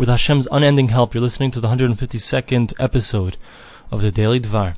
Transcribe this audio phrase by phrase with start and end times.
[0.00, 1.12] with Hashem's unending help.
[1.12, 3.36] You're listening to the 152nd episode
[3.90, 4.74] of the Daily Dvar.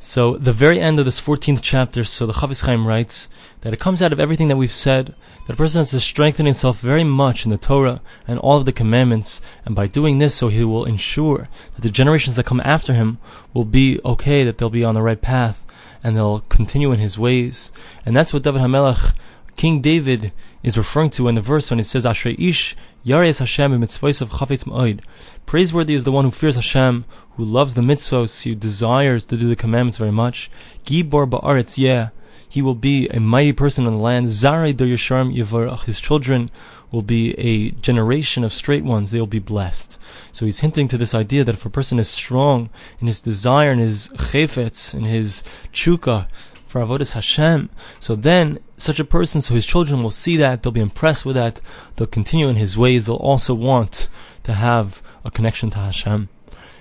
[0.00, 3.28] So, the very end of this 14th chapter, so the Chafetz Chaim writes
[3.60, 5.14] that it comes out of everything that we've said,
[5.46, 8.64] that a person has to strengthen himself very much in the Torah and all of
[8.64, 12.60] the commandments, and by doing this, so he will ensure that the generations that come
[12.64, 13.18] after him
[13.54, 15.64] will be okay, that they'll be on the right path,
[16.02, 17.70] and they'll continue in his ways.
[18.04, 19.14] And that's what David HaMelech
[19.56, 20.32] King David
[20.62, 24.30] is referring to in the verse when it says, Ashrei ish yares Hashem mitzvahs of
[24.30, 25.00] chafetz ma'od.
[25.46, 27.04] Praiseworthy is the one who fears Hashem,
[27.36, 30.50] who loves the mitzvos, who desires to do the commandments very much.
[30.84, 32.10] Gibor ba'aretz yeah.
[32.48, 34.28] He will be a mighty person in the land.
[34.28, 35.84] Zarei do yesharim yivarach.
[35.84, 36.50] His children
[36.90, 39.10] will be a generation of straight ones.
[39.10, 39.98] They will be blessed.
[40.32, 42.68] So he's hinting to this idea that if a person is strong
[43.00, 46.26] in his desire, in his chefetz, in his chukah,
[46.72, 47.68] for avodas Hashem.
[48.00, 51.36] So then, such a person, so his children will see that, they'll be impressed with
[51.36, 51.60] that,
[51.96, 54.08] they'll continue in his ways, they'll also want
[54.44, 56.30] to have a connection to Hashem.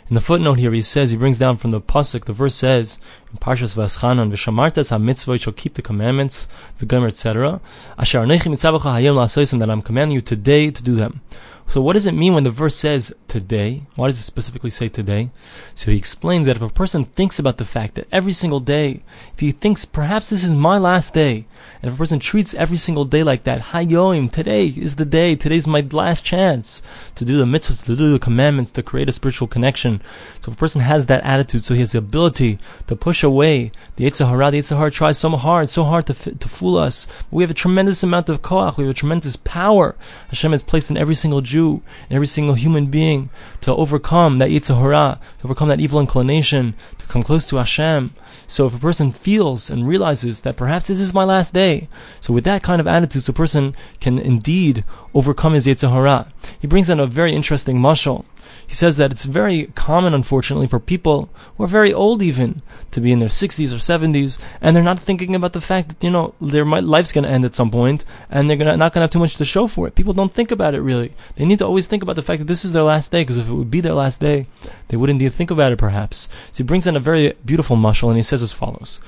[0.08, 3.00] In the footnote here, he says, he brings down from the pasuk, the verse says,
[3.34, 6.48] in Parshas V'aschanan, V'shamartas ha-mitzvah, you shall keep the commandments,
[6.80, 7.60] v'gomer, etc.
[7.98, 11.20] Asher anechi mitzabacha hayom la'asoisim, that I'm commanding you today to do them.
[11.68, 13.84] So what does it mean when the verse says today?
[13.96, 15.30] Why does it specifically say today?
[15.74, 19.04] So he explains that if a person thinks about the fact that every single day,
[19.34, 21.46] if he thinks perhaps this is my last day,
[21.82, 25.36] and if a person treats every single day like that, Hayoim, today is the day,
[25.36, 26.82] today's my last chance
[27.16, 30.02] to do the mitzvahs, to do the commandments, to create a spiritual connection.
[30.42, 33.72] So if a person has that attitude, so he has the ability to push away
[33.96, 37.08] the Yetzer Hara, the Yetzer Hara tries so hard, so hard to, to fool us.
[37.30, 39.96] We have a tremendous amount of koach, we have a tremendous power
[40.30, 43.30] Hashem has placed in every single Jew and every single human being
[43.62, 48.14] to overcome that Yetzer Hara, to overcome that evil inclination, to come close to Hashem.
[48.48, 51.88] So if a person feels and realizes that perhaps this is my last day,
[52.20, 56.32] so with that kind of attitude, a person can indeed overcome his Yetzer Hara.
[56.60, 58.26] He brings in a very interesting mashal.
[58.66, 63.02] He says that it's very common, unfortunately, for people who are very old even to
[63.02, 66.10] be in their 60s or 70s, and they're not thinking about the fact that, you
[66.10, 69.06] know, their life's going to end at some point, and they're gonna, not going to
[69.06, 69.96] have too much to show for it.
[69.96, 71.14] People don't think about it really.
[71.36, 73.38] They need to always think about the fact that this is their last day, because
[73.38, 74.48] if it would be their last day,
[74.88, 76.30] they wouldn't even think about it perhaps.
[76.52, 79.00] So he brings in a very beautiful mashal, and he says as follows.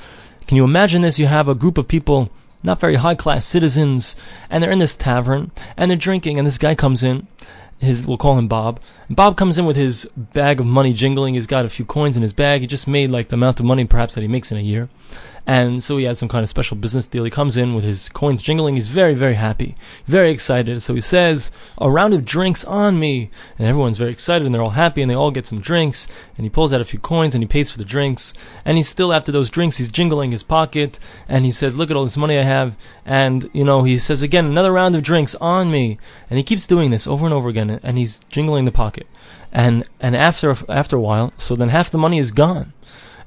[0.48, 1.20] Can you imagine this?
[1.20, 2.30] You have a group of people
[2.64, 4.16] not very high class citizens,
[4.50, 7.28] and they're in this tavern, and they're drinking, and this guy comes in,
[7.84, 8.80] his we'll call him Bob.
[9.10, 11.36] Bob comes in with his bag of money jingling.
[11.36, 12.62] He's got a few coins in his bag.
[12.62, 14.90] He just made like the amount of money perhaps that he makes in a year.
[15.46, 17.26] And so he has some kind of special business deal.
[17.26, 18.76] He comes in with his coins jingling.
[18.76, 20.82] He's very, very happy, very excited.
[20.82, 23.30] So he says, A round of drinks on me.
[23.60, 26.08] And everyone's very excited and they're all happy and they all get some drinks.
[26.38, 28.34] And he pulls out a few coins and he pays for the drinks.
[28.64, 30.98] And he's still, after those drinks, he's jingling his pocket.
[31.28, 32.78] And he says, Look at all this money I have.
[33.06, 35.98] And, you know, he says again, Another round of drinks on me.
[36.30, 37.82] And he keeps doing this over and over again.
[37.84, 39.08] And he's jingling the pocket.
[39.52, 42.72] And, and after, after a while, so then half the money is gone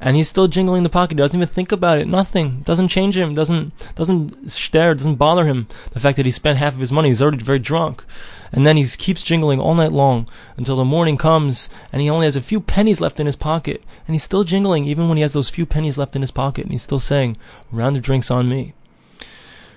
[0.01, 1.17] and he's still jingling the pocket.
[1.17, 2.07] He doesn't even think about it.
[2.07, 3.35] Nothing doesn't change him.
[3.35, 4.95] Doesn't doesn't stare.
[4.95, 5.67] Doesn't bother him.
[5.93, 7.09] The fact that he spent half of his money.
[7.09, 8.05] He's already very drunk,
[8.53, 12.27] and then he keeps jingling all night long until the morning comes, and he only
[12.27, 15.23] has a few pennies left in his pocket, and he's still jingling even when he
[15.23, 17.37] has those few pennies left in his pocket, and he's still saying,
[17.73, 18.75] "Round of drinks on me."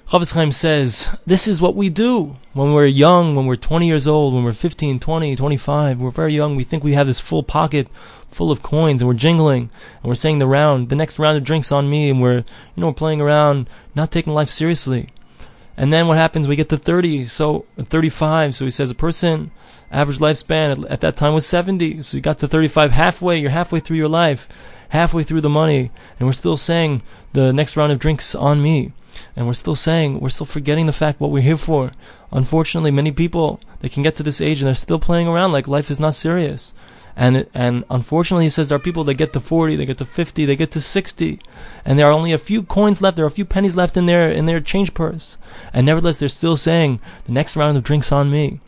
[0.09, 4.07] Chafetz Chaim says, this is what we do when we're young, when we're 20 years
[4.07, 7.43] old, when we're 15, 20, 25, we're very young, we think we have this full
[7.43, 7.87] pocket
[8.27, 9.69] full of coins and we're jingling
[10.01, 12.45] and we're saying the round, the next round of drinks on me and we're, you
[12.77, 15.09] know, we're playing around, not taking life seriously.
[15.77, 16.47] And then what happens?
[16.47, 18.55] We get to 30, so 35.
[18.55, 19.51] So he says a person,
[19.91, 22.01] average lifespan at, at that time was 70.
[22.01, 24.49] So you got to 35 halfway, you're halfway through your life,
[24.89, 27.01] halfway through the money, and we're still saying
[27.33, 28.91] the next round of drinks on me.
[29.35, 31.91] And we're still saying, we're still forgetting the fact what we're here for.
[32.31, 35.67] Unfortunately, many people, they can get to this age and they're still playing around like
[35.67, 36.73] life is not serious.
[37.15, 40.05] And, and unfortunately, he says there are people that get to 40, they get to
[40.05, 41.39] 50, they get to 60,
[41.83, 44.05] and there are only a few coins left, there are a few pennies left in
[44.05, 45.37] their, in their change purse.
[45.73, 48.61] And nevertheless, they're still saying, the next round of drinks on me.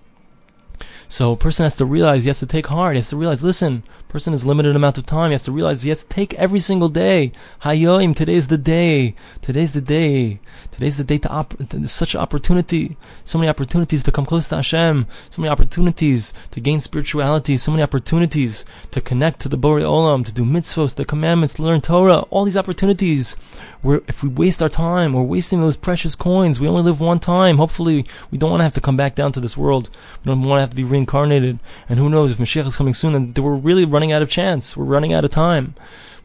[1.11, 2.93] So a person has to realize he has to take heart.
[2.93, 5.31] He has to realize, listen, person is limited amount of time.
[5.31, 7.33] He has to realize he has to take every single day.
[7.63, 9.13] Hayoim, today's the day.
[9.41, 10.39] Today's the day.
[10.71, 11.55] Today's the day to op-
[11.87, 12.95] such opportunity.
[13.25, 15.05] So many opportunities to come close to Hashem.
[15.29, 17.57] So many opportunities to gain spirituality.
[17.57, 21.63] So many opportunities to connect to the Borei Olam, to do mitzvos, the commandments, to
[21.63, 22.19] learn Torah.
[22.29, 23.35] All these opportunities.
[23.81, 26.59] Where if we waste our time, we're wasting those precious coins.
[26.59, 27.57] We only live one time.
[27.57, 29.89] Hopefully, we don't want to have to come back down to this world.
[30.23, 31.59] We don't want to have to be reincarnated.
[31.89, 33.15] And who knows if Mashiach is coming soon?
[33.15, 34.77] And we're really running out of chance.
[34.77, 35.73] We're running out of time.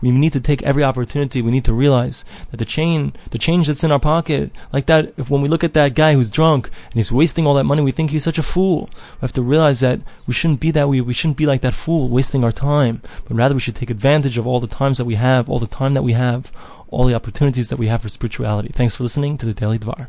[0.01, 1.43] We need to take every opportunity.
[1.43, 5.15] We need to realize that the chain, the change that's in our pocket, like that,
[5.17, 7.83] if when we look at that guy who's drunk and he's wasting all that money,
[7.83, 8.89] we think he's such a fool.
[9.17, 11.01] We have to realize that we shouldn't be that way.
[11.01, 14.39] We shouldn't be like that fool, wasting our time, but rather we should take advantage
[14.39, 16.53] of all the times that we have, all the time that we have,
[16.89, 18.69] all the opportunities that we have for spirituality.
[18.73, 20.09] Thanks for listening to the Daily Dvar.